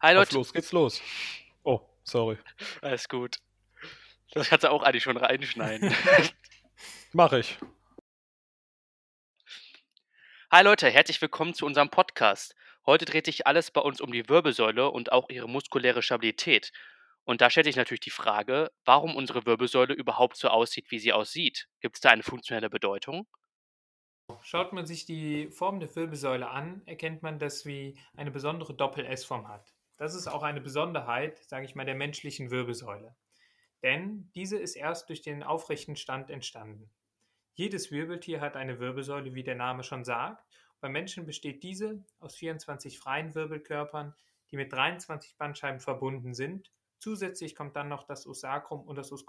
Hi 0.00 0.12
Auf 0.12 0.18
Leute, 0.18 0.34
los 0.36 0.52
geht's 0.52 0.70
los. 0.70 1.02
Oh, 1.64 1.80
sorry. 2.04 2.38
alles 2.82 3.08
gut. 3.08 3.38
Das 4.30 4.48
kannst 4.48 4.62
du 4.62 4.70
auch 4.70 4.84
eigentlich 4.84 5.02
schon 5.02 5.16
reinschneiden. 5.16 5.92
Mach 7.12 7.32
ich. 7.32 7.58
Hi 10.52 10.62
Leute, 10.62 10.88
herzlich 10.88 11.20
willkommen 11.20 11.52
zu 11.52 11.66
unserem 11.66 11.90
Podcast. 11.90 12.54
Heute 12.86 13.06
dreht 13.06 13.26
sich 13.26 13.48
alles 13.48 13.72
bei 13.72 13.80
uns 13.80 14.00
um 14.00 14.12
die 14.12 14.28
Wirbelsäule 14.28 14.88
und 14.88 15.10
auch 15.10 15.30
ihre 15.30 15.48
muskuläre 15.48 16.00
Stabilität. 16.00 16.70
Und 17.24 17.40
da 17.40 17.50
stellt 17.50 17.66
sich 17.66 17.74
natürlich 17.74 17.98
die 17.98 18.10
Frage, 18.10 18.70
warum 18.84 19.16
unsere 19.16 19.46
Wirbelsäule 19.46 19.94
überhaupt 19.94 20.36
so 20.36 20.46
aussieht, 20.46 20.92
wie 20.92 21.00
sie 21.00 21.12
aussieht. 21.12 21.66
Gibt 21.80 21.96
es 21.96 22.00
da 22.00 22.10
eine 22.10 22.22
funktionelle 22.22 22.70
Bedeutung? 22.70 23.26
Schaut 24.42 24.72
man 24.72 24.86
sich 24.86 25.06
die 25.06 25.50
Form 25.50 25.80
der 25.80 25.92
Wirbelsäule 25.96 26.48
an, 26.48 26.82
erkennt 26.86 27.22
man, 27.22 27.40
dass 27.40 27.62
sie 27.62 27.98
eine 28.16 28.30
besondere 28.30 28.74
Doppel-S-Form 28.74 29.48
hat. 29.48 29.74
Das 29.98 30.14
ist 30.14 30.28
auch 30.28 30.42
eine 30.42 30.60
Besonderheit, 30.60 31.38
sage 31.48 31.66
ich 31.66 31.74
mal, 31.74 31.84
der 31.84 31.96
menschlichen 31.96 32.50
Wirbelsäule. 32.50 33.14
Denn 33.82 34.30
diese 34.34 34.56
ist 34.56 34.76
erst 34.76 35.08
durch 35.08 35.22
den 35.22 35.42
aufrechten 35.42 35.96
Stand 35.96 36.30
entstanden. 36.30 36.90
Jedes 37.54 37.90
Wirbeltier 37.90 38.40
hat 38.40 38.56
eine 38.56 38.78
Wirbelsäule, 38.78 39.34
wie 39.34 39.42
der 39.42 39.56
Name 39.56 39.82
schon 39.82 40.04
sagt. 40.04 40.46
Beim 40.80 40.92
Menschen 40.92 41.26
besteht 41.26 41.64
diese 41.64 42.04
aus 42.20 42.36
24 42.36 42.98
freien 42.98 43.34
Wirbelkörpern, 43.34 44.14
die 44.50 44.56
mit 44.56 44.72
23 44.72 45.36
Bandscheiben 45.36 45.80
verbunden 45.80 46.34
sind. 46.34 46.72
Zusätzlich 47.00 47.56
kommt 47.56 47.74
dann 47.74 47.88
noch 47.88 48.04
das 48.04 48.26
Os 48.26 48.40
sacrum 48.40 48.86
und 48.86 48.96
das 48.96 49.12
Os. 49.12 49.26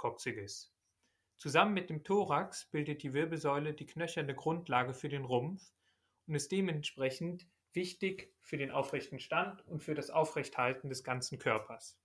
Zusammen 1.38 1.74
mit 1.74 1.90
dem 1.90 2.04
Thorax 2.04 2.70
bildet 2.70 3.02
die 3.02 3.14
Wirbelsäule 3.14 3.74
die 3.74 3.86
knöcherne 3.86 4.36
Grundlage 4.36 4.94
für 4.94 5.10
den 5.10 5.26
Rumpf 5.26 5.72
und 6.28 6.36
ist 6.36 6.52
dementsprechend 6.52 7.48
wichtig 7.74 8.34
für 8.42 8.58
den 8.58 8.72
aufrechten 8.72 9.20
Stand 9.20 9.66
und 9.68 9.84
für 9.84 9.96
das 9.96 10.10
Aufrechthalten 10.10 10.90
des 10.90 11.04
ganzen 11.04 11.40
Körpers. 11.40 12.00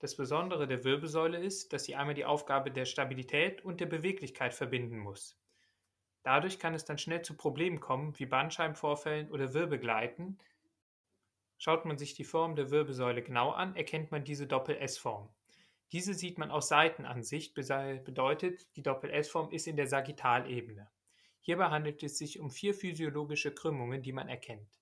Das 0.00 0.14
Besondere 0.14 0.68
der 0.68 0.84
Wirbelsäule 0.84 1.38
ist, 1.38 1.72
dass 1.72 1.84
sie 1.84 1.96
einmal 1.96 2.14
die 2.14 2.24
Aufgabe 2.24 2.70
der 2.70 2.84
Stabilität 2.84 3.64
und 3.64 3.80
der 3.80 3.86
Beweglichkeit 3.86 4.54
verbinden 4.54 4.98
muss. 4.98 5.36
Dadurch 6.22 6.58
kann 6.58 6.74
es 6.74 6.84
dann 6.84 6.98
schnell 6.98 7.22
zu 7.22 7.36
Problemen 7.36 7.80
kommen, 7.80 8.16
wie 8.18 8.26
Bandscheibenvorfällen 8.26 9.30
oder 9.30 9.54
Wirbelgleiten. 9.54 10.38
Schaut 11.56 11.84
man 11.84 11.98
sich 11.98 12.14
die 12.14 12.24
Form 12.24 12.54
der 12.54 12.70
Wirbelsäule 12.70 13.22
genau 13.22 13.50
an, 13.50 13.74
erkennt 13.74 14.12
man 14.12 14.24
diese 14.24 14.46
Doppel-S-Form. 14.46 15.28
Diese 15.90 16.14
sieht 16.14 16.38
man 16.38 16.50
aus 16.50 16.68
Seitenansicht, 16.68 17.54
bedeutet, 17.54 18.76
die 18.76 18.82
Doppel-S-Form 18.82 19.50
ist 19.50 19.66
in 19.66 19.76
der 19.76 19.86
Sagittalebene. 19.86 20.88
Hierbei 21.40 21.70
handelt 21.70 22.02
es 22.02 22.18
sich 22.18 22.40
um 22.40 22.50
vier 22.50 22.74
physiologische 22.74 23.54
Krümmungen, 23.54 24.02
die 24.02 24.12
man 24.12 24.28
erkennt. 24.28 24.78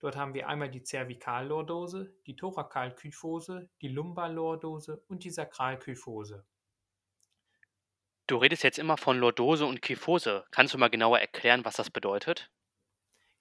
Dort 0.00 0.16
haben 0.16 0.34
wir 0.34 0.48
einmal 0.48 0.70
die 0.70 0.82
Zervikallordose, 0.82 2.14
die 2.26 2.36
Thorakalkyphose, 2.36 3.70
die 3.80 3.88
Lumbarlordose 3.88 5.02
und 5.08 5.24
die 5.24 5.30
Sakralkyphose. 5.30 6.44
Du 8.26 8.36
redest 8.36 8.64
jetzt 8.64 8.78
immer 8.78 8.96
von 8.96 9.18
Lordose 9.18 9.66
und 9.66 9.82
Kyphose. 9.82 10.44
Kannst 10.50 10.72
du 10.72 10.78
mal 10.78 10.88
genauer 10.88 11.20
erklären, 11.20 11.64
was 11.64 11.76
das 11.76 11.90
bedeutet? 11.90 12.50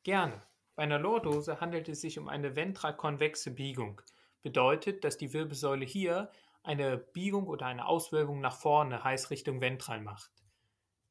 Gerne. 0.03 0.41
Bei 0.75 0.83
einer 0.83 0.99
Lordose 0.99 1.61
handelt 1.61 1.87
es 1.87 2.01
sich 2.01 2.19
um 2.19 2.27
eine 2.27 2.55
ventralkonvexe 2.55 3.51
Biegung. 3.51 4.01
Bedeutet, 4.41 5.03
dass 5.03 5.17
die 5.17 5.31
Wirbelsäule 5.31 5.85
hier 5.85 6.31
eine 6.63 6.97
Biegung 6.97 7.47
oder 7.47 7.65
eine 7.65 7.85
Auswölbung 7.85 8.41
nach 8.41 8.57
vorne, 8.57 9.03
heißt 9.03 9.29
Richtung 9.29 9.61
ventral 9.61 10.01
macht. 10.01 10.31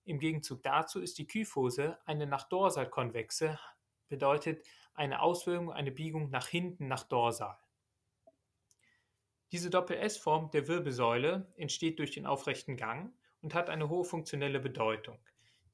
Im 0.05 0.19
Gegenzug 0.19 0.62
dazu 0.62 1.00
ist 1.00 1.19
die 1.19 1.27
Kyphose 1.27 1.98
eine 2.06 2.27
nach 2.27 2.48
dorsal 2.48 2.91
konvexe, 2.91 3.58
bedeutet 4.09 4.64
eine 4.94 5.22
Auswölbung, 5.22 5.72
eine 5.72 5.92
Biegung 5.92 6.31
nach 6.31 6.48
hinten, 6.48 6.89
nach 6.89 7.05
dorsal. 7.05 7.56
Diese 9.53 9.70
Doppel-S-Form 9.70 10.50
der 10.50 10.67
Wirbelsäule 10.67 11.53
entsteht 11.56 11.98
durch 11.98 12.11
den 12.11 12.27
aufrechten 12.27 12.76
Gang 12.76 13.15
und 13.43 13.54
hat 13.54 13.71
eine 13.71 13.88
hohe 13.88 14.04
funktionelle 14.04 14.60
Bedeutung. 14.60 15.19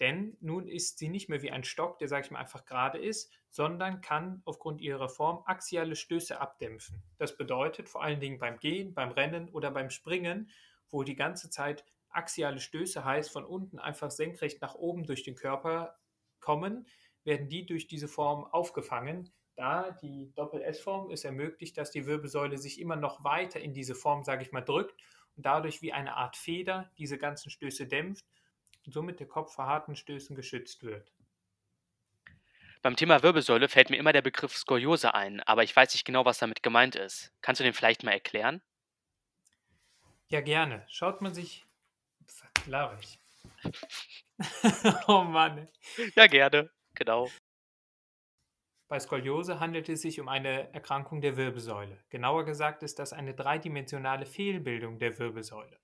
Denn 0.00 0.36
nun 0.40 0.68
ist 0.68 0.98
sie 0.98 1.08
nicht 1.08 1.28
mehr 1.28 1.42
wie 1.42 1.50
ein 1.50 1.64
Stock, 1.64 1.98
der, 1.98 2.08
sage 2.08 2.26
ich 2.26 2.30
mal, 2.30 2.38
einfach 2.40 2.64
gerade 2.64 2.98
ist, 2.98 3.32
sondern 3.50 4.00
kann 4.00 4.42
aufgrund 4.44 4.80
ihrer 4.80 5.08
Form 5.08 5.42
axiale 5.46 5.96
Stöße 5.96 6.40
abdämpfen. 6.40 7.02
Das 7.18 7.36
bedeutet 7.36 7.88
vor 7.88 8.02
allen 8.02 8.20
Dingen 8.20 8.38
beim 8.38 8.58
Gehen, 8.58 8.94
beim 8.94 9.10
Rennen 9.10 9.48
oder 9.48 9.70
beim 9.70 9.90
Springen, 9.90 10.50
wo 10.90 11.02
die 11.02 11.16
ganze 11.16 11.50
Zeit 11.50 11.84
axiale 12.18 12.60
Stöße 12.60 13.04
heißt, 13.04 13.30
von 13.30 13.44
unten 13.44 13.78
einfach 13.78 14.10
senkrecht 14.10 14.60
nach 14.60 14.74
oben 14.74 15.06
durch 15.06 15.22
den 15.22 15.36
Körper 15.36 15.98
kommen, 16.40 16.86
werden 17.24 17.48
die 17.48 17.64
durch 17.64 17.86
diese 17.86 18.08
Form 18.08 18.44
aufgefangen. 18.44 19.32
Da 19.56 19.90
die 19.90 20.32
Doppel-S-Form 20.34 21.10
es 21.10 21.24
ermöglicht, 21.24 21.78
dass 21.78 21.90
die 21.90 22.06
Wirbelsäule 22.06 22.58
sich 22.58 22.80
immer 22.80 22.96
noch 22.96 23.24
weiter 23.24 23.60
in 23.60 23.72
diese 23.72 23.94
Form, 23.94 24.22
sage 24.22 24.42
ich 24.42 24.52
mal, 24.52 24.60
drückt 24.60 25.00
und 25.36 25.46
dadurch 25.46 25.82
wie 25.82 25.92
eine 25.92 26.16
Art 26.16 26.36
Feder 26.36 26.90
diese 26.98 27.18
ganzen 27.18 27.50
Stöße 27.50 27.86
dämpft 27.86 28.24
und 28.84 28.92
somit 28.92 29.20
der 29.20 29.28
Kopf 29.28 29.54
vor 29.54 29.66
harten 29.66 29.96
Stößen 29.96 30.36
geschützt 30.36 30.84
wird. 30.84 31.12
Beim 32.82 32.94
Thema 32.94 33.22
Wirbelsäule 33.22 33.68
fällt 33.68 33.90
mir 33.90 33.96
immer 33.96 34.12
der 34.12 34.22
Begriff 34.22 34.56
Skoliose 34.56 35.14
ein, 35.14 35.40
aber 35.40 35.64
ich 35.64 35.74
weiß 35.74 35.94
nicht 35.94 36.04
genau, 36.04 36.24
was 36.24 36.38
damit 36.38 36.62
gemeint 36.62 36.94
ist. 36.94 37.32
Kannst 37.40 37.60
du 37.60 37.64
den 37.64 37.74
vielleicht 37.74 38.04
mal 38.04 38.12
erklären? 38.12 38.62
Ja, 40.28 40.40
gerne. 40.40 40.84
Schaut 40.88 41.20
man 41.20 41.34
sich. 41.34 41.67
Ich. 43.00 43.18
oh 45.08 45.22
Mann. 45.22 45.68
Ja, 46.14 46.26
gerne. 46.26 46.70
Genau. 46.94 47.28
Bei 48.88 49.00
Skoliose 49.00 49.58
handelt 49.58 49.88
es 49.88 50.02
sich 50.02 50.20
um 50.20 50.28
eine 50.28 50.72
Erkrankung 50.74 51.20
der 51.20 51.36
Wirbelsäule. 51.36 52.02
Genauer 52.10 52.44
gesagt 52.44 52.82
ist 52.82 52.98
das 52.98 53.12
eine 53.12 53.34
dreidimensionale 53.34 54.26
Fehlbildung 54.26 54.98
der 54.98 55.18
Wirbelsäule. 55.18 55.78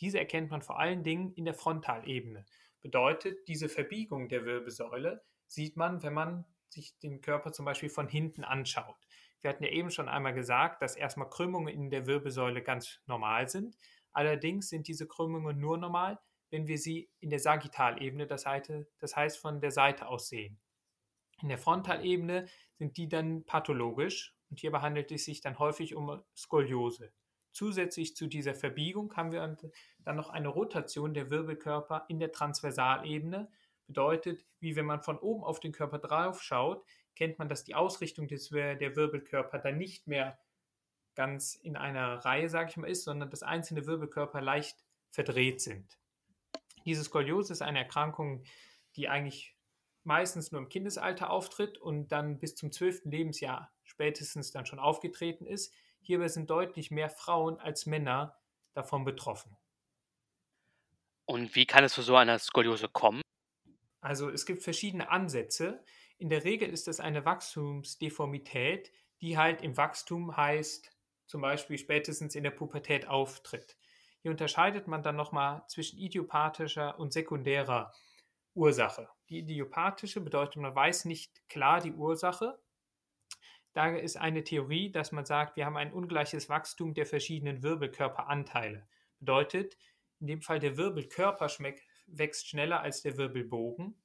Diese 0.00 0.18
erkennt 0.18 0.50
man 0.50 0.62
vor 0.62 0.78
allen 0.78 1.02
Dingen 1.02 1.32
in 1.32 1.44
der 1.44 1.54
Frontalebene. 1.54 2.44
Bedeutet, 2.82 3.48
diese 3.48 3.68
Verbiegung 3.68 4.28
der 4.28 4.44
Wirbelsäule 4.44 5.22
sieht 5.46 5.76
man, 5.76 6.02
wenn 6.02 6.14
man 6.14 6.44
sich 6.68 6.98
den 6.98 7.20
Körper 7.20 7.52
zum 7.52 7.64
Beispiel 7.64 7.90
von 7.90 8.08
hinten 8.08 8.44
anschaut. 8.44 8.96
Wir 9.40 9.50
hatten 9.50 9.64
ja 9.64 9.70
eben 9.70 9.90
schon 9.90 10.08
einmal 10.08 10.34
gesagt, 10.34 10.82
dass 10.82 10.96
erstmal 10.96 11.30
Krümmungen 11.30 11.74
in 11.74 11.90
der 11.90 12.06
Wirbelsäule 12.06 12.62
ganz 12.62 13.00
normal 13.06 13.48
sind. 13.48 13.76
Allerdings 14.12 14.68
sind 14.68 14.88
diese 14.88 15.06
Krümmungen 15.06 15.58
nur 15.58 15.78
normal, 15.78 16.18
wenn 16.50 16.66
wir 16.66 16.78
sie 16.78 17.10
in 17.20 17.30
der 17.30 17.38
Sagittalebene, 17.38 18.26
das 18.26 18.46
heißt 18.46 19.38
von 19.38 19.60
der 19.60 19.70
Seite 19.70 20.08
aus 20.08 20.28
sehen. 20.28 20.58
In 21.42 21.48
der 21.48 21.58
Frontalebene 21.58 22.48
sind 22.74 22.96
die 22.96 23.08
dann 23.08 23.44
pathologisch 23.44 24.34
und 24.50 24.60
hierbei 24.60 24.80
handelt 24.80 25.10
es 25.12 25.24
sich 25.24 25.40
dann 25.40 25.58
häufig 25.58 25.94
um 25.94 26.22
Skoliose. 26.36 27.12
Zusätzlich 27.52 28.14
zu 28.14 28.26
dieser 28.26 28.54
Verbiegung 28.54 29.16
haben 29.16 29.32
wir 29.32 29.56
dann 30.04 30.16
noch 30.16 30.30
eine 30.30 30.48
Rotation 30.48 31.14
der 31.14 31.30
Wirbelkörper 31.30 32.04
in 32.08 32.20
der 32.20 32.32
Transversalebene. 32.32 33.50
Bedeutet, 33.86 34.44
wie 34.60 34.76
wenn 34.76 34.86
man 34.86 35.02
von 35.02 35.18
oben 35.18 35.42
auf 35.42 35.58
den 35.58 35.72
Körper 35.72 35.98
drauf 35.98 36.42
schaut, 36.42 36.84
kennt 37.16 37.38
man, 37.38 37.48
dass 37.48 37.64
die 37.64 37.74
Ausrichtung 37.74 38.28
des, 38.28 38.50
der 38.50 38.96
Wirbelkörper 38.96 39.58
dann 39.58 39.78
nicht 39.78 40.06
mehr 40.06 40.38
ganz 41.20 41.54
in 41.54 41.76
einer 41.76 42.24
Reihe, 42.24 42.48
sage 42.48 42.70
ich 42.70 42.78
mal, 42.78 42.88
ist, 42.88 43.04
sondern 43.04 43.28
dass 43.28 43.42
einzelne 43.42 43.84
Wirbelkörper 43.84 44.40
leicht 44.40 44.86
verdreht 45.10 45.60
sind. 45.60 45.98
Diese 46.86 47.04
Skoliose 47.04 47.52
ist 47.52 47.60
eine 47.60 47.80
Erkrankung, 47.80 48.42
die 48.96 49.10
eigentlich 49.10 49.54
meistens 50.02 50.50
nur 50.50 50.62
im 50.62 50.70
Kindesalter 50.70 51.28
auftritt 51.28 51.76
und 51.76 52.08
dann 52.08 52.38
bis 52.38 52.54
zum 52.54 52.72
12. 52.72 53.02
Lebensjahr 53.04 53.70
spätestens 53.82 54.50
dann 54.50 54.64
schon 54.64 54.78
aufgetreten 54.78 55.44
ist. 55.44 55.74
Hierbei 56.00 56.28
sind 56.28 56.48
deutlich 56.48 56.90
mehr 56.90 57.10
Frauen 57.10 57.60
als 57.60 57.84
Männer 57.84 58.34
davon 58.72 59.04
betroffen. 59.04 59.54
Und 61.26 61.54
wie 61.54 61.66
kann 61.66 61.84
es 61.84 61.92
zu 61.92 62.00
so 62.00 62.16
einer 62.16 62.38
Skoliose 62.38 62.88
kommen? 62.88 63.20
Also 64.00 64.30
es 64.30 64.46
gibt 64.46 64.62
verschiedene 64.62 65.10
Ansätze. 65.10 65.84
In 66.16 66.30
der 66.30 66.44
Regel 66.44 66.70
ist 66.70 66.88
es 66.88 66.98
eine 66.98 67.26
Wachstumsdeformität, 67.26 68.90
die 69.20 69.36
halt 69.36 69.60
im 69.60 69.76
Wachstum 69.76 70.34
heißt, 70.34 70.90
zum 71.30 71.42
Beispiel 71.42 71.78
spätestens 71.78 72.34
in 72.34 72.42
der 72.42 72.50
Pubertät 72.50 73.06
auftritt. 73.06 73.76
Hier 74.20 74.32
unterscheidet 74.32 74.88
man 74.88 75.04
dann 75.04 75.14
nochmal 75.14 75.62
zwischen 75.68 75.96
idiopathischer 75.96 76.98
und 76.98 77.12
sekundärer 77.12 77.94
Ursache. 78.54 79.08
Die 79.28 79.38
idiopathische 79.38 80.20
bedeutet, 80.20 80.56
man 80.56 80.74
weiß 80.74 81.04
nicht 81.04 81.48
klar 81.48 81.80
die 81.80 81.92
Ursache. 81.92 82.58
Da 83.72 83.94
ist 83.94 84.16
eine 84.16 84.42
Theorie, 84.42 84.90
dass 84.90 85.12
man 85.12 85.24
sagt, 85.24 85.56
wir 85.56 85.66
haben 85.66 85.76
ein 85.76 85.92
ungleiches 85.92 86.48
Wachstum 86.48 86.94
der 86.94 87.06
verschiedenen 87.06 87.62
Wirbelkörperanteile. 87.62 88.88
Bedeutet, 89.20 89.78
in 90.18 90.26
dem 90.26 90.42
Fall 90.42 90.58
der 90.58 90.76
Wirbelkörper 90.76 91.48
wächst 92.08 92.48
schneller 92.48 92.80
als 92.80 93.02
der 93.02 93.16
Wirbelbogen. 93.16 94.02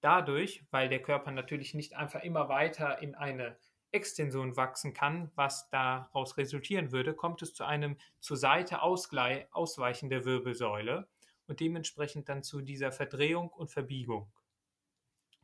Dadurch, 0.00 0.64
weil 0.70 0.88
der 0.88 1.02
Körper 1.02 1.30
natürlich 1.30 1.74
nicht 1.74 1.94
einfach 1.94 2.22
immer 2.22 2.48
weiter 2.48 3.02
in 3.02 3.14
eine 3.14 3.58
Extension 3.94 4.56
wachsen 4.56 4.92
kann, 4.92 5.30
was 5.34 5.70
daraus 5.70 6.36
resultieren 6.36 6.92
würde, 6.92 7.14
kommt 7.14 7.42
es 7.42 7.54
zu 7.54 7.64
einem 7.64 7.96
zur 8.20 8.36
Seite 8.36 8.82
Ausweichen 8.82 10.10
der 10.10 10.24
Wirbelsäule 10.24 11.08
und 11.46 11.60
dementsprechend 11.60 12.28
dann 12.28 12.42
zu 12.42 12.60
dieser 12.60 12.92
Verdrehung 12.92 13.50
und 13.50 13.70
Verbiegung. 13.70 14.32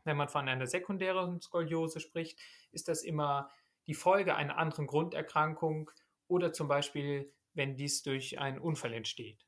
Wenn 0.04 0.16
man 0.16 0.28
von 0.28 0.48
einer 0.48 0.66
sekundären 0.66 1.40
Skoliose 1.40 2.00
spricht, 2.00 2.38
ist 2.72 2.88
das 2.88 3.02
immer 3.02 3.50
die 3.86 3.94
Folge 3.94 4.34
einer 4.34 4.56
anderen 4.56 4.86
Grunderkrankung 4.86 5.90
oder 6.26 6.52
zum 6.52 6.68
Beispiel, 6.68 7.32
wenn 7.54 7.76
dies 7.76 8.02
durch 8.02 8.38
einen 8.38 8.58
Unfall 8.58 8.94
entsteht. 8.94 9.46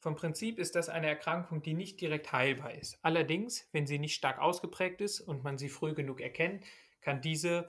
Vom 0.00 0.14
Prinzip 0.14 0.58
ist 0.58 0.76
das 0.76 0.88
eine 0.88 1.08
Erkrankung, 1.08 1.62
die 1.62 1.74
nicht 1.74 2.00
direkt 2.00 2.30
heilbar 2.32 2.74
ist. 2.74 2.98
Allerdings, 3.02 3.68
wenn 3.72 3.86
sie 3.86 3.98
nicht 3.98 4.14
stark 4.14 4.38
ausgeprägt 4.38 5.00
ist 5.00 5.20
und 5.20 5.42
man 5.42 5.58
sie 5.58 5.68
früh 5.68 5.94
genug 5.94 6.20
erkennt, 6.20 6.64
kann 7.00 7.20
diese 7.20 7.68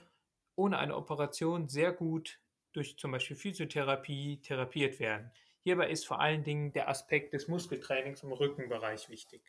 ohne 0.60 0.78
eine 0.78 0.96
Operation 0.96 1.70
sehr 1.70 1.94
gut 1.94 2.38
durch 2.74 2.98
zum 2.98 3.12
Beispiel 3.12 3.38
Physiotherapie 3.38 4.42
therapiert 4.42 5.00
werden. 5.00 5.32
Hierbei 5.64 5.90
ist 5.90 6.06
vor 6.06 6.20
allen 6.20 6.44
Dingen 6.44 6.74
der 6.74 6.90
Aspekt 6.90 7.34
des 7.34 7.48
Muskeltrainings 7.48 8.24
im 8.24 8.32
Rückenbereich 8.32 9.10
wichtig. 9.10 9.42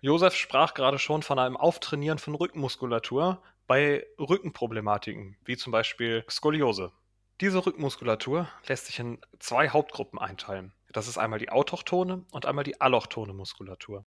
Josef 0.00 0.34
sprach 0.34 0.74
gerade 0.74 0.98
schon 0.98 1.22
von 1.22 1.38
einem 1.38 1.56
Auftrainieren 1.56 2.18
von 2.18 2.34
Rückenmuskulatur 2.34 3.42
bei 3.66 4.06
Rückenproblematiken, 4.18 5.36
wie 5.44 5.56
zum 5.56 5.70
Beispiel 5.70 6.24
Skoliose. 6.28 6.90
Diese 7.40 7.64
Rückenmuskulatur 7.64 8.48
lässt 8.66 8.86
sich 8.86 8.98
in 8.98 9.20
zwei 9.38 9.68
Hauptgruppen 9.68 10.18
einteilen. 10.18 10.72
Das 10.92 11.06
ist 11.06 11.18
einmal 11.18 11.38
die 11.38 11.50
autochtone 11.50 12.24
und 12.32 12.46
einmal 12.46 12.64
die 12.64 12.80
allochtone 12.80 13.32
Muskulatur. 13.32 14.04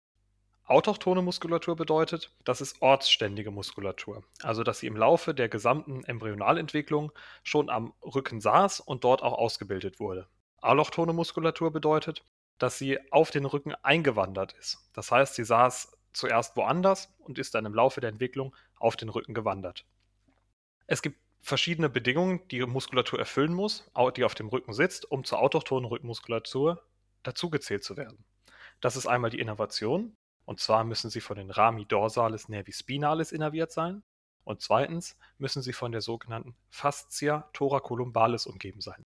Autochtone 0.70 1.24
Muskulatur 1.24 1.76
bedeutet, 1.76 2.32
das 2.44 2.62
ist 2.62 2.80
ortsständige 2.84 3.50
Muskulatur, 3.50 4.24
also 4.44 4.62
dass 4.62 4.78
sie 4.80 4.86
im 4.86 4.96
Laufe 4.96 5.34
der 5.34 5.50
gesamten 5.50 6.04
Embryonalentwicklung 6.04 7.12
schon 7.42 7.72
am 7.72 7.94
Rücken 8.04 8.40
saß 8.40 8.80
und 8.80 9.04
dort 9.04 9.24
auch 9.24 9.34
ausgebildet 9.34 10.00
wurde. 10.00 10.28
Allochtone 10.62 11.12
Muskulatur 11.12 11.72
bedeutet, 11.72 12.24
dass 12.60 12.78
sie 12.78 13.00
auf 13.12 13.32
den 13.32 13.46
Rücken 13.46 13.74
eingewandert 13.82 14.54
ist. 14.60 14.78
Das 14.94 15.12
heißt, 15.12 15.34
sie 15.34 15.44
saß 15.44 15.98
zuerst 16.14 16.56
woanders 16.56 17.12
und 17.18 17.40
ist 17.40 17.56
dann 17.56 17.66
im 17.66 17.74
Laufe 17.74 18.00
der 18.00 18.12
Entwicklung 18.12 18.56
auf 18.78 18.96
den 18.96 19.10
Rücken 19.10 19.34
gewandert. 19.34 19.86
Es 20.86 21.02
gibt 21.02 21.18
verschiedene 21.42 21.90
Bedingungen, 21.90 22.48
die 22.50 22.62
Muskulatur 22.62 23.18
erfüllen 23.18 23.56
muss, 23.56 23.90
die 24.16 24.24
auf 24.24 24.36
dem 24.36 24.50
Rücken 24.50 24.74
sitzt, 24.74 25.10
um 25.10 25.24
zur 25.24 25.40
autochthonen 25.40 25.90
Rückenmuskulatur 25.90 26.84
dazugezählt 27.24 27.84
zu 27.84 27.98
werden. 27.98 28.24
Das 28.82 28.96
ist 28.96 29.08
einmal 29.08 29.32
die 29.32 29.40
Innervation, 29.40 30.16
und 30.50 30.60
zwar 30.60 30.84
müssen 30.84 31.12
sie 31.12 31.22
von 31.22 31.38
den 31.38 31.52
Rami 31.52 31.86
dorsalis 31.86 32.50
nervi 32.50 32.74
spinalis 32.74 33.32
innerviert 33.32 33.72
sein. 33.72 34.02
Und 34.44 34.64
zweitens 34.64 35.16
müssen 35.38 35.62
sie 35.62 35.74
von 35.74 35.92
der 35.92 36.02
sogenannten 36.02 36.56
Fascia 36.72 37.48
thoracolumbalis 37.54 38.48
umgeben 38.48 38.82
sein. 38.82 39.06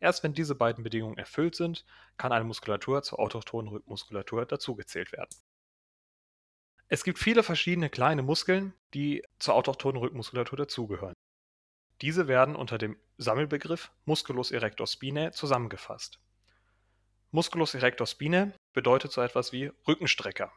Erst 0.00 0.24
wenn 0.24 0.34
diese 0.34 0.56
beiden 0.56 0.82
Bedingungen 0.82 1.16
erfüllt 1.16 1.54
sind, 1.54 1.84
kann 2.16 2.32
eine 2.32 2.44
Muskulatur 2.44 3.04
zur 3.04 3.20
autochthonen 3.20 3.68
Rückmuskulatur 3.68 4.46
dazugezählt 4.46 5.12
werden. 5.12 5.30
Es 6.88 7.04
gibt 7.04 7.20
viele 7.20 7.44
verschiedene 7.44 7.88
kleine 7.88 8.22
Muskeln, 8.22 8.74
die 8.94 9.24
zur 9.38 9.54
autochthonen 9.54 10.00
Rückmuskulatur 10.00 10.58
dazugehören. 10.58 11.14
Diese 12.00 12.26
werden 12.26 12.56
unter 12.56 12.78
dem 12.78 12.98
Sammelbegriff 13.16 13.92
Musculus 14.06 14.50
erector 14.50 14.88
spinae 14.88 15.30
zusammengefasst. 15.30 16.18
Musculus 17.30 17.74
erector 17.74 18.08
spinae 18.08 18.52
bedeutet 18.72 19.12
so 19.12 19.20
etwas 19.20 19.52
wie 19.52 19.70
Rückenstrecker. 19.86 20.52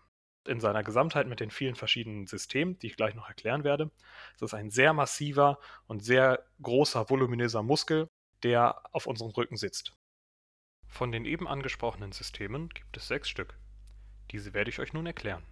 In 0.47 0.61
seiner 0.61 0.83
Gesamtheit 0.83 1.27
mit 1.27 1.39
den 1.41 1.51
vielen 1.51 1.75
verschiedenen 1.75 2.25
Systemen, 2.25 2.79
die 2.79 2.87
ich 2.87 2.95
gleich 2.95 3.15
noch 3.15 3.27
erklären 3.27 3.63
werde, 3.63 3.91
ist 4.33 4.41
es 4.41 4.53
ein 4.53 4.71
sehr 4.71 4.93
massiver 4.93 5.59
und 5.87 6.03
sehr 6.03 6.45
großer, 6.61 7.09
voluminöser 7.09 7.63
Muskel, 7.63 8.07
der 8.43 8.81
auf 8.93 9.07
unserem 9.07 9.31
Rücken 9.31 9.57
sitzt. 9.57 9.93
Von 10.87 11.11
den 11.11 11.25
eben 11.25 11.47
angesprochenen 11.47 12.13
Systemen 12.13 12.69
gibt 12.69 12.95
es 12.95 13.07
sechs 13.07 13.27
Stück. 13.29 13.57
Diese 14.31 14.53
werde 14.53 14.69
ich 14.69 14.79
euch 14.79 14.93
nun 14.93 15.05
erklären. 15.05 15.43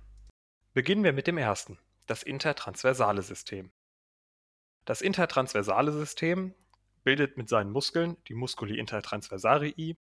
Beginnen 0.73 1.03
wir 1.03 1.13
mit 1.13 1.27
dem 1.27 1.37
ersten, 1.37 1.77
das 2.07 2.23
intertransversale 2.23 3.21
System. 3.21 3.71
Das 4.85 5.01
intertransversale 5.01 5.91
System 5.91 6.53
bildet 7.03 7.37
mit 7.37 7.49
seinen 7.49 7.71
Muskeln, 7.71 8.17
die 8.27 8.33
Musculi 8.33 8.79
intertransversarii, 8.79 9.95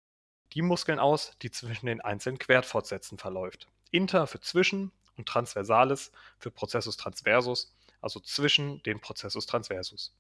die 0.53 0.63
Muskeln 0.63 0.99
aus, 0.99 1.37
die 1.43 1.51
zwischen 1.51 1.87
den 1.87 2.01
einzelnen 2.01 2.39
Querfortsätzen 2.39 3.19
verläuft. 3.19 3.69
Inter 3.91 4.27
für 4.27 4.41
zwischen 4.41 4.93
und 5.17 5.29
transversales 5.29 6.13
für 6.39 6.51
Processus 6.51 6.97
transversus, 6.97 7.75
also 8.01 8.21
zwischen 8.21 8.83
den 8.83 9.01
Processus 9.01 9.47
transversus. 9.47 10.15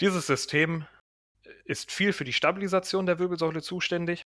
Dieses 0.00 0.26
System 0.26 0.86
ist 1.64 1.90
viel 1.90 2.12
für 2.12 2.24
die 2.24 2.32
Stabilisation 2.32 3.06
der 3.06 3.18
Wirbelsäule 3.18 3.62
zuständig 3.62 4.22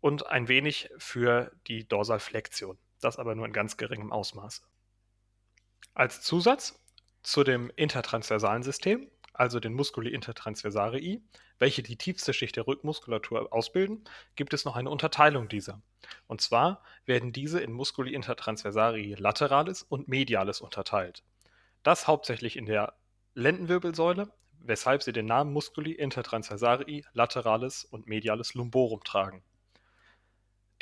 und 0.00 0.26
ein 0.26 0.48
wenig 0.48 0.90
für 0.98 1.52
die 1.66 1.86
Dorsalflexion. 1.86 2.78
Das 3.00 3.18
aber 3.18 3.34
nur 3.34 3.46
in 3.46 3.52
ganz 3.52 3.76
geringem 3.76 4.12
Ausmaße. 4.12 4.62
Als 5.94 6.22
Zusatz 6.22 6.78
zu 7.22 7.44
dem 7.44 7.70
intertransversalen 7.76 8.62
System, 8.62 9.10
also 9.40 9.58
den 9.58 9.72
Musculi 9.72 10.10
intertransversarii, 10.10 11.22
welche 11.58 11.82
die 11.82 11.96
tiefste 11.96 12.34
Schicht 12.34 12.56
der 12.56 12.66
Rückmuskulatur 12.66 13.50
ausbilden, 13.54 14.04
gibt 14.36 14.52
es 14.52 14.66
noch 14.66 14.76
eine 14.76 14.90
Unterteilung 14.90 15.48
dieser. 15.48 15.80
Und 16.26 16.42
zwar 16.42 16.84
werden 17.06 17.32
diese 17.32 17.58
in 17.58 17.72
Musculi 17.72 18.12
intertransversarii 18.12 19.14
lateralis 19.14 19.82
und 19.82 20.08
medialis 20.08 20.60
unterteilt. 20.60 21.24
Das 21.82 22.06
hauptsächlich 22.06 22.56
in 22.56 22.66
der 22.66 22.92
Lendenwirbelsäule, 23.32 24.30
weshalb 24.58 25.02
sie 25.02 25.12
den 25.12 25.24
Namen 25.24 25.54
Musculi 25.54 25.92
intertransversarii 25.92 27.06
lateralis 27.14 27.86
und 27.86 28.06
medialis 28.06 28.52
lumborum 28.52 29.02
tragen. 29.04 29.42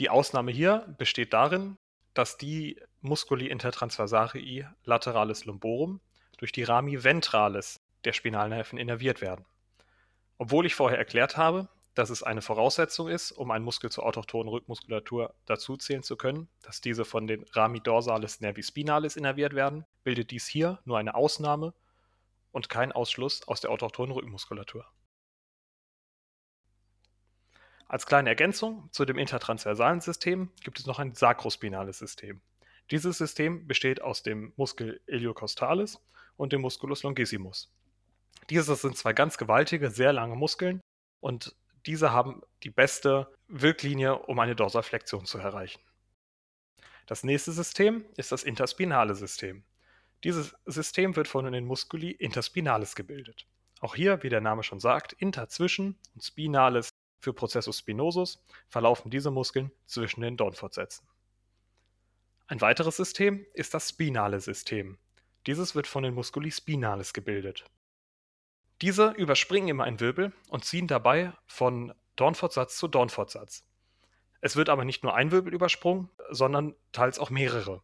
Die 0.00 0.10
Ausnahme 0.10 0.50
hier 0.50 0.92
besteht 0.98 1.32
darin, 1.32 1.78
dass 2.12 2.36
die 2.36 2.80
Musculi 3.02 3.46
intertransversarii 3.46 4.66
lateralis 4.82 5.44
lumborum 5.44 6.00
durch 6.38 6.50
die 6.50 6.64
Rami 6.64 7.04
ventralis 7.04 7.80
der 8.04 8.12
Spinalnerven 8.12 8.78
innerviert 8.78 9.20
werden. 9.20 9.44
Obwohl 10.38 10.66
ich 10.66 10.74
vorher 10.74 10.98
erklärt 10.98 11.36
habe, 11.36 11.68
dass 11.94 12.10
es 12.10 12.22
eine 12.22 12.42
Voraussetzung 12.42 13.08
ist, 13.08 13.32
um 13.32 13.50
einen 13.50 13.64
Muskel 13.64 13.90
zur 13.90 14.06
autochthonen 14.06 14.48
Rückmuskulatur 14.48 15.34
dazuzählen 15.46 16.04
zu 16.04 16.16
können, 16.16 16.48
dass 16.62 16.80
diese 16.80 17.04
von 17.04 17.26
den 17.26 17.44
Rami 17.52 17.80
dorsalis 17.80 18.40
nervi 18.40 18.62
spinalis 18.62 19.16
innerviert 19.16 19.52
werden, 19.54 19.84
bildet 20.04 20.30
dies 20.30 20.46
hier 20.46 20.78
nur 20.84 20.98
eine 20.98 21.16
Ausnahme 21.16 21.74
und 22.52 22.68
kein 22.68 22.92
Ausschluss 22.92 23.46
aus 23.48 23.60
der 23.60 23.70
autochthonen 23.70 24.12
Rückenmuskulatur. 24.12 24.86
Als 27.88 28.06
kleine 28.06 28.28
Ergänzung 28.28 28.88
zu 28.92 29.04
dem 29.04 29.18
intertransversalen 29.18 30.00
System 30.00 30.52
gibt 30.62 30.78
es 30.78 30.86
noch 30.86 30.98
ein 30.98 31.14
sakrospinales 31.14 31.98
System. 31.98 32.42
Dieses 32.90 33.18
System 33.18 33.66
besteht 33.66 34.02
aus 34.02 34.22
dem 34.22 34.52
Muskel 34.56 35.00
iliocostalis 35.06 36.00
und 36.36 36.52
dem 36.52 36.60
Musculus 36.60 37.02
longissimus. 37.02 37.74
Diese 38.50 38.74
sind 38.76 38.96
zwei 38.96 39.12
ganz 39.12 39.38
gewaltige, 39.38 39.90
sehr 39.90 40.12
lange 40.12 40.36
Muskeln 40.36 40.80
und 41.20 41.54
diese 41.86 42.12
haben 42.12 42.42
die 42.62 42.70
beste 42.70 43.32
Wirklinie, 43.46 44.18
um 44.18 44.38
eine 44.38 44.56
Dorsalflexion 44.56 45.26
zu 45.26 45.38
erreichen. 45.38 45.80
Das 47.06 47.24
nächste 47.24 47.52
System 47.52 48.04
ist 48.16 48.32
das 48.32 48.42
interspinale 48.42 49.14
System. 49.14 49.64
Dieses 50.24 50.54
System 50.66 51.16
wird 51.16 51.28
von 51.28 51.50
den 51.50 51.64
Musculi 51.64 52.10
interspinalis 52.10 52.94
gebildet. 52.94 53.46
Auch 53.80 53.94
hier, 53.94 54.22
wie 54.22 54.28
der 54.28 54.40
Name 54.40 54.62
schon 54.62 54.80
sagt, 54.80 55.12
inter 55.14 55.48
zwischen 55.48 55.96
und 56.14 56.24
spinalis 56.24 56.90
für 57.20 57.32
Processus 57.32 57.78
spinosus 57.78 58.44
verlaufen 58.68 59.10
diese 59.10 59.30
Muskeln 59.30 59.70
zwischen 59.86 60.20
den 60.20 60.36
Dornfortsätzen. 60.36 61.06
Ein 62.46 62.60
weiteres 62.60 62.96
System 62.96 63.46
ist 63.54 63.74
das 63.74 63.90
spinale 63.90 64.40
System. 64.40 64.98
Dieses 65.46 65.74
wird 65.74 65.86
von 65.86 66.02
den 66.02 66.14
Musculi 66.14 66.50
spinalis 66.50 67.12
gebildet. 67.12 67.64
Diese 68.80 69.10
überspringen 69.10 69.68
immer 69.68 69.84
einen 69.84 70.00
Wirbel 70.00 70.32
und 70.48 70.64
ziehen 70.64 70.86
dabei 70.86 71.32
von 71.46 71.92
Dornfortsatz 72.16 72.76
zu 72.76 72.86
Dornfortsatz. 72.86 73.64
Es 74.40 74.54
wird 74.54 74.68
aber 74.68 74.84
nicht 74.84 75.02
nur 75.02 75.14
ein 75.14 75.32
Wirbel 75.32 75.52
übersprungen, 75.52 76.10
sondern 76.30 76.76
teils 76.92 77.18
auch 77.18 77.30
mehrere. 77.30 77.82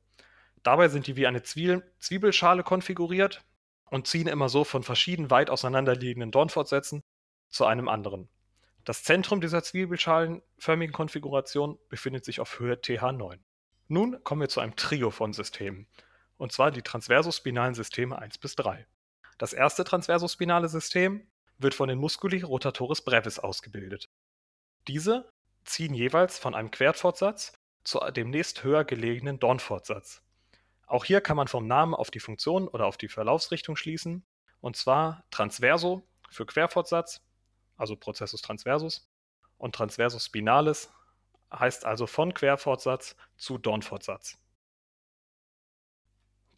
Dabei 0.62 0.88
sind 0.88 1.06
die 1.06 1.16
wie 1.16 1.26
eine 1.26 1.42
Zwiebelschale 1.42 2.62
konfiguriert 2.62 3.44
und 3.90 4.06
ziehen 4.06 4.28
immer 4.28 4.48
so 4.48 4.64
von 4.64 4.82
verschieden 4.82 5.30
weit 5.30 5.50
auseinanderliegenden 5.50 6.30
Dornfortsätzen 6.30 7.02
zu 7.48 7.66
einem 7.66 7.88
anderen. 7.88 8.28
Das 8.84 9.02
Zentrum 9.02 9.40
dieser 9.40 9.62
zwiebelschalenförmigen 9.62 10.92
Konfiguration 10.92 11.78
befindet 11.88 12.24
sich 12.24 12.38
auf 12.40 12.58
Höhe 12.58 12.74
TH9. 12.74 13.38
Nun 13.88 14.22
kommen 14.22 14.42
wir 14.42 14.48
zu 14.48 14.60
einem 14.60 14.76
Trio 14.76 15.10
von 15.10 15.32
Systemen, 15.32 15.86
und 16.36 16.52
zwar 16.52 16.70
die 16.70 16.82
transversospinalen 16.82 17.74
Systeme 17.74 18.18
1 18.18 18.38
bis 18.38 18.56
3. 18.56 18.86
Das 19.44 19.52
erste 19.52 19.84
transversospinale 19.84 20.70
System 20.70 21.26
wird 21.58 21.74
von 21.74 21.90
den 21.90 21.98
Musculi 21.98 22.40
rotatoris 22.40 23.02
brevis 23.02 23.38
ausgebildet. 23.38 24.08
Diese 24.88 25.30
ziehen 25.66 25.92
jeweils 25.92 26.38
von 26.38 26.54
einem 26.54 26.70
Querfortsatz 26.70 27.52
zu 27.82 28.00
dem 28.10 28.30
nächst 28.30 28.64
höher 28.64 28.84
gelegenen 28.84 29.38
Dornfortsatz. 29.38 30.22
Auch 30.86 31.04
hier 31.04 31.20
kann 31.20 31.36
man 31.36 31.46
vom 31.46 31.66
Namen 31.66 31.92
auf 31.92 32.10
die 32.10 32.20
Funktion 32.20 32.68
oder 32.68 32.86
auf 32.86 32.96
die 32.96 33.10
Verlaufsrichtung 33.10 33.76
schließen, 33.76 34.24
und 34.62 34.76
zwar 34.76 35.24
transverso 35.30 36.08
für 36.30 36.46
Querfortsatz, 36.46 37.20
also 37.76 37.96
Processus 37.96 38.40
transversus, 38.40 39.10
und 39.58 39.74
transversus 39.74 40.24
spinalis 40.24 40.88
heißt 41.52 41.84
also 41.84 42.06
von 42.06 42.32
Querfortsatz 42.32 43.14
zu 43.36 43.58
Dornfortsatz. 43.58 44.38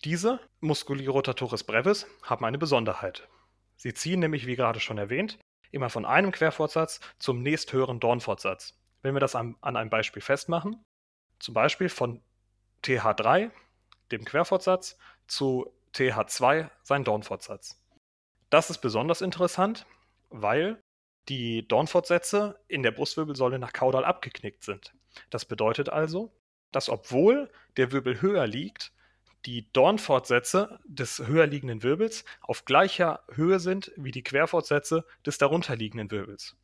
Diese 0.05 0.41
Musculi 0.61 1.07
rotatoris 1.07 1.65
brevis 1.65 2.07
haben 2.23 2.45
eine 2.45 2.59
Besonderheit. 2.59 3.29
Sie 3.77 3.95
ziehen 3.95 4.21
nämlich, 4.21 4.47
wie 4.47 4.57
gerade 4.57 4.81
schon 4.81 4.99
erwähnt, 4.99 5.39
immer 5.71 5.91
von 5.91 6.05
einem 6.05 6.33
Querfortsatz 6.33 7.01
zum 7.19 7.43
nächsthöheren 7.43 8.01
Dornfortsatz. 8.01 8.75
Wenn 9.03 9.15
wir 9.15 9.21
das 9.21 9.35
an, 9.35 9.57
an 9.61 9.77
einem 9.77 9.91
Beispiel 9.91 10.23
festmachen, 10.23 10.83
zum 11.39 11.55
Beispiel 11.55 11.89
von 11.89 12.23
TH3, 12.85 13.51
dem 14.11 14.25
Querfortsatz, 14.25 14.97
zu 15.27 15.73
TH2, 15.95 16.71
sein 16.83 17.05
Dornfortsatz. 17.05 17.83
Das 18.51 18.71
ist 18.71 18.79
besonders 18.79 19.21
interessant, 19.21 19.87
weil 20.31 20.81
die 21.29 21.67
Dornfortsätze 21.67 22.61
in 22.69 22.83
der 22.83 22.93
Brustwirbelsäule 22.93 23.59
nach 23.59 23.73
Kaudal 23.73 24.05
abgeknickt 24.05 24.63
sind. 24.63 24.95
Das 25.31 25.45
bedeutet 25.45 25.89
also, 25.89 26.33
dass 26.71 26.89
obwohl 26.89 27.51
der 27.77 27.91
Wirbel 27.93 28.21
höher 28.21 28.47
liegt, 28.47 28.93
die 29.47 29.73
Dornfortsätze 29.73 30.81
des 30.85 31.25
höher 31.25 31.47
liegenden 31.47 31.85
Wirbels 31.85 32.25
auf 32.41 32.65
gleicher 32.65 33.23
Höhe 33.33 33.61
sind 33.61 33.93
wie 33.97 34.11
die 34.11 34.25
Querfortsätze 34.25 35.05
des 35.25 35.39
darunterliegenden 35.39 36.11
Wirbels. 36.11 36.57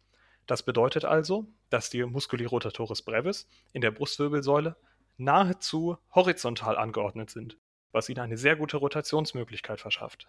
Das 0.49 0.65
bedeutet 0.65 1.05
also, 1.05 1.47
dass 1.71 1.91
die 1.91 2.05
Musculi 2.05 2.45
rotatoris 2.45 3.03
brevis 3.03 3.49
in 3.73 3.81
der 3.81 3.93
Brustwirbelsäule 3.93 4.77
nahezu 5.17 5.97
horizontal 6.12 6.77
angeordnet 6.77 7.31
sind, 7.31 7.57
was 7.93 8.09
ihnen 8.09 8.19
eine 8.19 8.37
sehr 8.37 8.57
gute 8.57 8.79
Rotationsmöglichkeit 8.79 9.81
verschafft. 9.81 10.27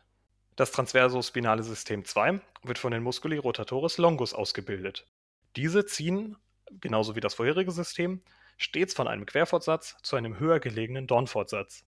Das 0.56 0.72
transversospinale 0.72 1.64
System 1.64 2.06
2 2.06 2.40
wird 2.62 2.78
von 2.78 2.92
den 2.92 3.02
Musculi 3.02 3.38
rotatoris 3.38 3.98
longus 3.98 4.36
ausgebildet. 4.36 5.08
Diese 5.56 5.88
ziehen, 5.88 6.38
genauso 6.70 7.16
wie 7.16 7.22
das 7.22 7.34
vorherige 7.34 7.72
System, 7.72 8.22
stets 8.58 8.94
von 8.94 9.08
einem 9.08 9.26
Querfortsatz 9.26 9.98
zu 10.04 10.16
einem 10.16 10.38
höher 10.38 10.60
gelegenen 10.60 11.08
Dornfortsatz. 11.08 11.84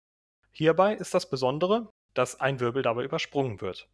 Hierbei 0.57 0.95
ist 0.95 1.13
das 1.15 1.29
Besondere, 1.29 1.89
dass 2.15 2.39
ein 2.39 2.61
Wirbel 2.61 2.83
dabei 2.83 3.03
übersprungen 3.03 3.61
wird. 3.61 3.89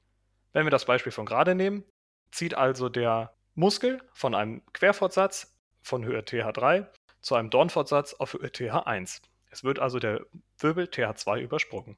Wenn 0.52 0.66
wir 0.66 0.70
das 0.70 0.84
Beispiel 0.84 1.10
von 1.10 1.24
gerade 1.24 1.54
nehmen, 1.54 1.84
zieht 2.32 2.54
also 2.54 2.90
der 2.90 3.34
Muskel 3.54 4.02
von 4.12 4.34
einem 4.34 4.62
Querfortsatz 4.74 5.56
von 5.80 6.04
Höhe 6.04 6.20
TH3 6.20 6.86
zu 7.22 7.34
einem 7.34 7.48
Dornfortsatz 7.48 8.12
auf 8.12 8.34
Höhe 8.34 8.48
TH1. 8.48 9.22
Es 9.50 9.64
wird 9.64 9.78
also 9.78 9.98
der 9.98 10.26
Wirbel 10.58 10.84
TH2 10.84 11.40
übersprungen. 11.40 11.96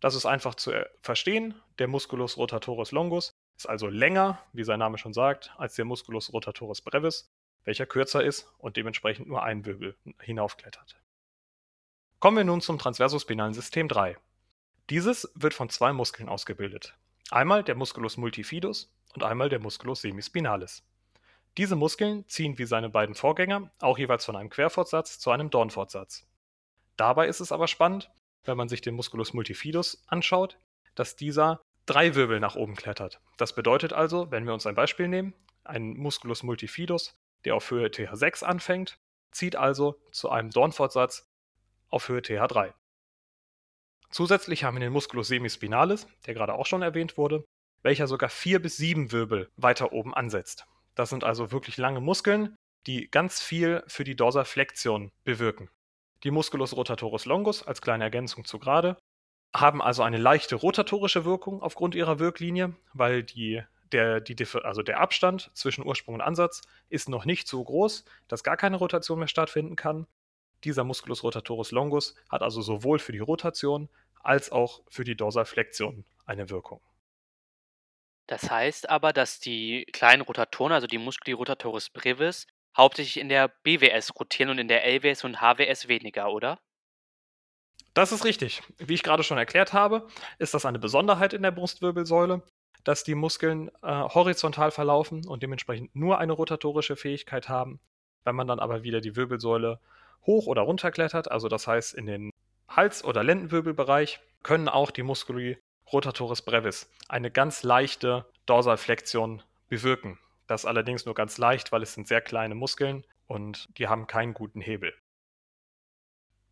Das 0.00 0.14
ist 0.14 0.26
einfach 0.26 0.54
zu 0.54 0.70
äh, 0.70 0.84
verstehen. 1.00 1.54
Der 1.78 1.88
Musculus 1.88 2.36
rotatoris 2.36 2.92
longus 2.92 3.32
ist 3.56 3.68
also 3.68 3.88
länger, 3.88 4.38
wie 4.52 4.64
sein 4.64 4.78
Name 4.80 4.98
schon 4.98 5.14
sagt, 5.14 5.54
als 5.56 5.74
der 5.76 5.86
Musculus 5.86 6.30
rotatoris 6.32 6.82
brevis, 6.82 7.26
welcher 7.64 7.86
kürzer 7.86 8.22
ist 8.22 8.52
und 8.58 8.76
dementsprechend 8.76 9.28
nur 9.28 9.42
ein 9.42 9.64
Wirbel 9.64 9.96
hinaufklettert. 10.20 11.00
Kommen 12.20 12.36
wir 12.36 12.42
nun 12.42 12.60
zum 12.60 12.80
transversospinalen 12.80 13.54
System 13.54 13.86
3. 13.86 14.16
Dieses 14.90 15.30
wird 15.36 15.54
von 15.54 15.68
zwei 15.68 15.92
Muskeln 15.92 16.28
ausgebildet. 16.28 16.96
Einmal 17.30 17.62
der 17.62 17.76
Musculus 17.76 18.16
multifidus 18.16 18.92
und 19.14 19.22
einmal 19.22 19.48
der 19.48 19.60
Musculus 19.60 20.00
semispinalis. 20.00 20.82
Diese 21.56 21.76
Muskeln 21.76 22.28
ziehen 22.28 22.58
wie 22.58 22.66
seine 22.66 22.90
beiden 22.90 23.14
Vorgänger 23.14 23.70
auch 23.78 23.98
jeweils 23.98 24.24
von 24.24 24.34
einem 24.34 24.50
Querfortsatz 24.50 25.20
zu 25.20 25.30
einem 25.30 25.48
Dornfortsatz. 25.50 26.26
Dabei 26.96 27.28
ist 27.28 27.38
es 27.38 27.52
aber 27.52 27.68
spannend, 27.68 28.10
wenn 28.42 28.56
man 28.56 28.68
sich 28.68 28.80
den 28.80 28.96
Musculus 28.96 29.32
multifidus 29.32 30.02
anschaut, 30.08 30.58
dass 30.96 31.14
dieser 31.14 31.60
drei 31.86 32.16
Wirbel 32.16 32.40
nach 32.40 32.56
oben 32.56 32.74
klettert. 32.74 33.20
Das 33.36 33.54
bedeutet 33.54 33.92
also, 33.92 34.28
wenn 34.32 34.44
wir 34.44 34.54
uns 34.54 34.66
ein 34.66 34.74
Beispiel 34.74 35.06
nehmen, 35.06 35.34
ein 35.62 35.96
Musculus 35.96 36.42
multifidus, 36.42 37.16
der 37.44 37.54
auf 37.54 37.70
Höhe 37.70 37.86
TH6 37.86 38.42
anfängt, 38.42 38.98
zieht 39.30 39.54
also 39.54 40.00
zu 40.10 40.30
einem 40.30 40.50
Dornfortsatz 40.50 41.27
auf 41.88 42.08
Höhe 42.08 42.20
TH3. 42.20 42.72
Zusätzlich 44.10 44.64
haben 44.64 44.76
wir 44.76 44.80
den 44.80 44.92
Musculus 44.92 45.28
semispinalis, 45.28 46.06
der 46.26 46.34
gerade 46.34 46.54
auch 46.54 46.66
schon 46.66 46.82
erwähnt 46.82 47.16
wurde, 47.16 47.44
welcher 47.82 48.06
sogar 48.06 48.30
vier 48.30 48.60
bis 48.60 48.76
sieben 48.76 49.12
Wirbel 49.12 49.50
weiter 49.56 49.92
oben 49.92 50.14
ansetzt. 50.14 50.66
Das 50.94 51.10
sind 51.10 51.24
also 51.24 51.52
wirklich 51.52 51.76
lange 51.76 52.00
Muskeln, 52.00 52.56
die 52.86 53.10
ganz 53.10 53.40
viel 53.40 53.84
für 53.86 54.04
die 54.04 54.16
Dorsaflexion 54.16 55.12
bewirken. 55.24 55.68
Die 56.24 56.30
Musculus 56.30 56.74
rotatoris 56.74 57.26
longus 57.26 57.62
als 57.62 57.82
kleine 57.82 58.04
Ergänzung 58.04 58.44
zu 58.44 58.58
gerade 58.58 58.96
haben 59.54 59.80
also 59.80 60.02
eine 60.02 60.18
leichte 60.18 60.56
rotatorische 60.56 61.24
Wirkung 61.24 61.62
aufgrund 61.62 61.94
ihrer 61.94 62.18
Wirklinie, 62.18 62.74
weil 62.92 63.22
die, 63.22 63.62
der, 63.92 64.20
die, 64.20 64.36
also 64.62 64.82
der 64.82 65.00
Abstand 65.00 65.50
zwischen 65.54 65.86
Ursprung 65.86 66.16
und 66.16 66.20
Ansatz 66.20 66.62
ist 66.88 67.08
noch 67.08 67.24
nicht 67.24 67.48
so 67.48 67.62
groß, 67.62 68.04
dass 68.28 68.44
gar 68.44 68.56
keine 68.56 68.76
Rotation 68.76 69.18
mehr 69.18 69.28
stattfinden 69.28 69.76
kann. 69.76 70.06
Dieser 70.64 70.84
Musculus 70.84 71.22
rotatoris 71.22 71.70
longus 71.70 72.14
hat 72.28 72.42
also 72.42 72.62
sowohl 72.62 72.98
für 72.98 73.12
die 73.12 73.18
Rotation 73.18 73.88
als 74.22 74.50
auch 74.50 74.82
für 74.88 75.04
die 75.04 75.16
Dorsalflexion 75.16 76.04
eine 76.26 76.50
Wirkung. 76.50 76.80
Das 78.26 78.50
heißt 78.50 78.90
aber, 78.90 79.12
dass 79.12 79.40
die 79.40 79.86
kleinen 79.92 80.22
Rotatoren, 80.22 80.72
also 80.72 80.86
die 80.86 80.98
Musculi 80.98 81.32
rotatoris 81.32 81.88
brevis, 81.88 82.46
hauptsächlich 82.76 83.18
in 83.18 83.30
der 83.30 83.48
BWS 83.48 84.14
rotieren 84.20 84.50
und 84.50 84.58
in 84.58 84.68
der 84.68 84.84
LWS 84.84 85.24
und 85.24 85.40
HWS 85.40 85.88
weniger, 85.88 86.30
oder? 86.30 86.60
Das 87.94 88.12
ist 88.12 88.24
richtig. 88.24 88.62
Wie 88.76 88.94
ich 88.94 89.02
gerade 89.02 89.22
schon 89.22 89.38
erklärt 89.38 89.72
habe, 89.72 90.06
ist 90.38 90.54
das 90.54 90.66
eine 90.66 90.78
Besonderheit 90.78 91.32
in 91.32 91.42
der 91.42 91.50
Brustwirbelsäule, 91.50 92.42
dass 92.84 93.02
die 93.02 93.14
Muskeln 93.14 93.70
äh, 93.82 93.88
horizontal 93.90 94.70
verlaufen 94.70 95.26
und 95.26 95.42
dementsprechend 95.42 95.96
nur 95.96 96.18
eine 96.18 96.32
rotatorische 96.32 96.96
Fähigkeit 96.96 97.48
haben. 97.48 97.80
Wenn 98.24 98.36
man 98.36 98.46
dann 98.46 98.60
aber 98.60 98.82
wieder 98.82 99.00
die 99.00 99.16
Wirbelsäule 99.16 99.80
hoch 100.26 100.46
oder 100.46 100.62
runter 100.62 100.90
klettert, 100.90 101.30
also 101.30 101.48
das 101.48 101.66
heißt 101.66 101.94
in 101.94 102.06
den 102.06 102.30
Hals- 102.68 103.04
oder 103.04 103.24
Lendenwirbelbereich, 103.24 104.20
können 104.42 104.68
auch 104.68 104.90
die 104.90 105.02
Musculi 105.02 105.58
rotatoris 105.92 106.42
brevis 106.42 106.90
eine 107.08 107.30
ganz 107.30 107.62
leichte 107.62 108.26
Dorsalflexion 108.46 109.42
bewirken. 109.68 110.18
Das 110.46 110.64
allerdings 110.64 111.04
nur 111.04 111.14
ganz 111.14 111.38
leicht, 111.38 111.72
weil 111.72 111.82
es 111.82 111.94
sind 111.94 112.08
sehr 112.08 112.20
kleine 112.20 112.54
Muskeln 112.54 113.04
und 113.26 113.68
die 113.78 113.88
haben 113.88 114.06
keinen 114.06 114.34
guten 114.34 114.60
Hebel. 114.60 114.94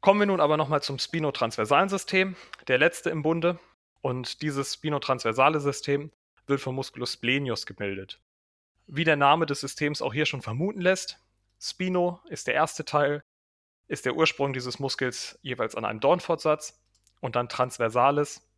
Kommen 0.01 0.21
wir 0.21 0.27
nun 0.27 0.41
aber 0.41 0.57
nochmal 0.57 0.83
zum 0.83 0.99
spinotransversalen 0.99 1.89
System, 1.89 2.37
der 2.69 2.79
letzte 2.79 3.11
im 3.11 3.23
Bunde. 3.23 3.59
Und 4.03 4.43
dieses 4.43 4.75
spinotransversale 4.75 5.59
System 5.59 6.13
wird 6.47 6.61
vom 6.61 6.77
Musculus 6.77 7.15
splenius 7.15 7.67
gebildet. 7.67 8.21
Wie 8.87 9.05
der 9.05 9.17
Name 9.17 9.47
des 9.47 9.61
Systems 9.61 10.01
auch 10.01 10.15
hier 10.15 10.27
schon 10.27 10.43
vermuten 10.43 10.81
lässt, 10.81 11.19
Spino 11.59 12.21
ist 12.29 12.47
der 12.47 12.55
erste 12.55 12.85
Teil, 12.85 13.25
ist 13.89 14.05
der 14.05 14.17
Ursprung 14.17 14.53
dieses 14.53 14.79
Muskels 14.79 15.39
jeweils 15.43 15.75
an 15.75 15.85
einem 15.85 16.01
Dornfortsatz 16.01 16.81
und 17.21 17.37
dann 17.37 17.49
Transversalis, 17.49 18.49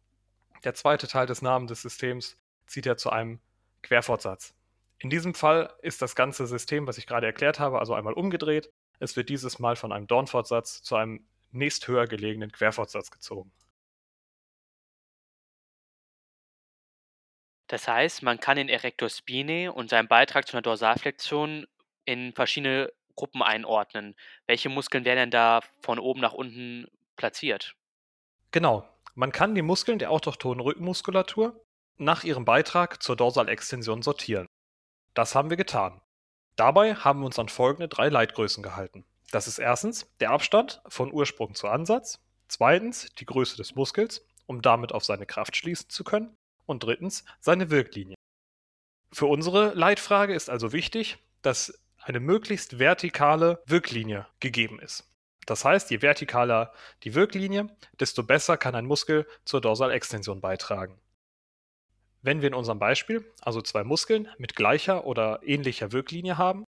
der 0.65 0.75
zweite 0.75 1.07
Teil 1.07 1.27
des 1.27 1.43
Namens 1.43 1.69
des 1.69 1.83
Systems, 1.83 2.37
zieht 2.67 2.87
er 2.87 2.97
zu 2.97 3.11
einem 3.11 3.41
Querfortsatz. 3.83 4.55
In 4.99 5.11
diesem 5.11 5.35
Fall 5.35 5.73
ist 5.83 6.03
das 6.03 6.17
ganze 6.17 6.47
System, 6.47 6.87
was 6.87 6.99
ich 6.99 7.07
gerade 7.07 7.27
erklärt 7.27 7.61
habe, 7.61 7.79
also 7.79 7.95
einmal 7.95 8.15
umgedreht. 8.15 8.71
Es 8.99 9.17
wird 9.17 9.29
dieses 9.29 9.59
Mal 9.61 9.77
von 9.77 9.93
einem 9.93 10.09
Dornfortsatz 10.09 10.83
zu 10.83 10.97
einem 10.97 11.25
nächsthöher 11.53 12.07
gelegenen 12.07 12.51
Querfortsatz 12.51 13.11
gezogen. 13.11 13.53
Das 17.69 17.87
heißt, 17.87 18.23
man 18.23 18.41
kann 18.41 18.57
den 18.57 18.69
Erector 18.69 19.11
spinae 19.11 19.69
und 19.69 19.91
seinen 19.91 20.09
Beitrag 20.09 20.47
zu 20.49 20.57
einer 20.57 20.63
Dorsalflexion 20.63 21.67
in 22.07 22.33
verschiedene 22.33 22.91
Gruppen 23.19 23.43
einordnen. 23.43 24.15
Welche 24.47 24.69
Muskeln 24.69 25.05
werden 25.05 25.19
denn 25.19 25.31
da 25.33 25.61
von 25.81 25.99
oben 25.99 26.21
nach 26.21 26.33
unten 26.33 26.87
platziert? 27.17 27.75
Genau. 28.53 28.89
Man 29.15 29.33
kann 29.33 29.57
die 29.57 29.63
Muskeln 29.63 29.99
der 29.99 30.13
autochthonen 30.13 30.61
Rückenmuskulatur 30.61 31.61
nach 31.97 32.23
ihrem 32.23 32.45
Beitrag 32.45 33.03
zur 33.03 33.17
Dorsalextension 33.17 34.03
sortieren. 34.03 34.47
Das 35.15 35.35
haben 35.35 35.51
wir 35.51 35.57
getan. 35.57 36.01
Dabei 36.55 36.95
haben 36.95 37.21
wir 37.21 37.27
uns 37.27 37.41
an 37.41 37.49
folgende 37.49 37.89
drei 37.89 38.09
Leitgrößen 38.09 38.63
gehalten. 38.63 39.05
Das 39.33 39.49
ist 39.49 39.59
erstens 39.59 40.07
der 40.21 40.31
Abstand 40.31 40.81
von 40.87 41.13
Ursprung 41.13 41.57
zu 41.57 41.67
Ansatz, 41.67 42.21
zweitens 42.47 43.13
die 43.17 43.27
Größe 43.27 43.57
des 43.57 43.75
Muskels, 43.75 44.25
um 44.47 44.63
damit 44.63 44.93
auf 44.93 45.05
seine 45.05 45.27
Kraft 45.27 45.57
schließen 45.57 45.91
zu 45.91 46.05
können, 46.05 46.37
und 46.67 46.85
drittens 46.85 47.25
seine 47.41 47.71
Wirklinie. 47.71 48.15
Für 49.13 49.27
unsere 49.27 49.75
Leitfrage 49.75 50.35
ist 50.35 50.49
also 50.51 50.73
wichtig, 50.73 51.19
dass 51.43 51.81
eine 52.09 52.21
möglichst 52.21 52.79
vertikale 52.79 53.63
Wirklinie 53.67 54.27
gegeben 54.41 54.81
ist. 54.81 55.05
Das 55.47 55.65
heißt, 55.65 55.91
je 55.91 55.99
vertikaler 55.99 56.73
die 57.05 57.15
Wirklinie, 57.15 57.69
desto 58.01 58.23
besser 58.23 58.57
kann 58.57 58.75
ein 58.75 58.87
Muskel 58.87 59.27
zur 59.45 59.61
Dorsalextension 59.61 60.41
beitragen. 60.41 60.99
Wenn 62.23 62.41
wir 62.41 62.49
in 62.49 62.55
unserem 62.55 62.79
Beispiel 62.79 63.31
also 63.41 63.63
zwei 63.63 63.85
Muskeln 63.85 64.29
mit 64.39 64.57
gleicher 64.57 65.05
oder 65.05 65.41
ähnlicher 65.43 65.93
Wirklinie 65.93 66.37
haben, 66.37 66.65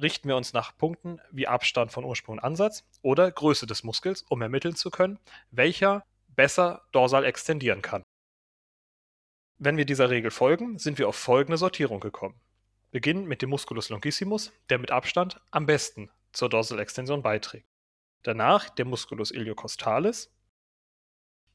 richten 0.00 0.28
wir 0.28 0.36
uns 0.36 0.52
nach 0.52 0.76
Punkten 0.76 1.20
wie 1.30 1.46
Abstand 1.46 1.92
von 1.92 2.04
Ursprung 2.04 2.38
und 2.38 2.44
Ansatz 2.44 2.84
oder 3.02 3.30
Größe 3.30 3.66
des 3.66 3.84
Muskels, 3.84 4.22
um 4.22 4.40
ermitteln 4.42 4.74
zu 4.74 4.90
können, 4.90 5.18
welcher 5.50 6.04
besser 6.28 6.82
dorsal 6.92 7.24
extendieren 7.24 7.82
kann. 7.82 8.02
Wenn 9.58 9.76
wir 9.76 9.84
dieser 9.84 10.10
Regel 10.10 10.30
folgen, 10.30 10.78
sind 10.78 10.98
wir 10.98 11.08
auf 11.08 11.16
folgende 11.16 11.58
Sortierung 11.58 12.00
gekommen. 12.00 12.40
Beginnen 12.92 13.24
mit 13.24 13.40
dem 13.40 13.48
Musculus 13.48 13.88
longissimus, 13.88 14.52
der 14.68 14.78
mit 14.78 14.90
Abstand 14.90 15.40
am 15.50 15.64
besten 15.64 16.10
zur 16.32 16.50
Dorsalextension 16.50 17.22
beiträgt. 17.22 17.66
Danach 18.22 18.68
der 18.68 18.84
Musculus 18.84 19.30
iliocostalis. 19.30 20.30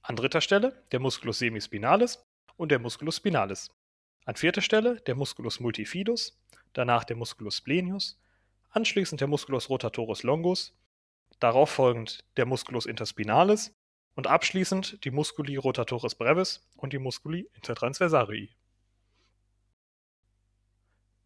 An 0.01 0.15
dritter 0.15 0.41
Stelle 0.41 0.83
der 0.91 0.99
Musculus 0.99 1.37
semispinalis 1.37 2.25
und 2.55 2.71
der 2.71 2.79
Musculus 2.79 3.17
spinalis. 3.17 3.69
An 4.25 4.35
vierter 4.35 4.63
Stelle 4.63 4.99
der 5.01 5.13
Musculus 5.13 5.59
multifidus, 5.59 6.41
danach 6.73 7.03
der 7.03 7.15
Musculus 7.15 7.57
splenius, 7.57 8.19
anschließend 8.71 9.21
der 9.21 9.27
Musculus 9.27 9.69
rotatoris 9.69 10.23
longus, 10.23 10.75
darauf 11.39 11.69
folgend 11.69 12.25
der 12.37 12.47
Musculus 12.47 12.87
interspinalis 12.87 13.75
und 14.15 14.25
abschließend 14.25 15.05
die 15.05 15.11
Musculi 15.11 15.55
rotatoris 15.55 16.15
brevis 16.15 16.67
und 16.77 16.93
die 16.93 16.99
Musculi 16.99 17.47
intertransversarii. 17.53 18.56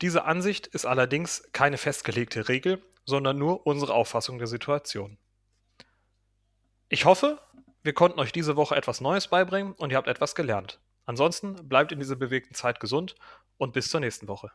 Diese 0.01 0.25
Ansicht 0.25 0.67
ist 0.67 0.85
allerdings 0.85 1.47
keine 1.53 1.77
festgelegte 1.77 2.49
Regel, 2.49 2.81
sondern 3.05 3.37
nur 3.37 3.67
unsere 3.67 3.93
Auffassung 3.93 4.39
der 4.39 4.47
Situation. 4.47 5.19
Ich 6.89 7.05
hoffe, 7.05 7.39
wir 7.83 7.93
konnten 7.93 8.19
euch 8.19 8.31
diese 8.31 8.55
Woche 8.55 8.75
etwas 8.75 8.99
Neues 8.99 9.27
beibringen 9.27 9.73
und 9.73 9.91
ihr 9.91 9.97
habt 9.97 10.07
etwas 10.07 10.33
gelernt. 10.33 10.79
Ansonsten 11.05 11.67
bleibt 11.67 11.91
in 11.91 11.99
dieser 11.99 12.15
bewegten 12.15 12.55
Zeit 12.55 12.79
gesund 12.79 13.15
und 13.57 13.73
bis 13.73 13.89
zur 13.89 13.99
nächsten 13.99 14.27
Woche. 14.27 14.51